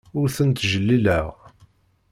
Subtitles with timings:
[0.19, 1.27] Ur tent-ttjellileɣ.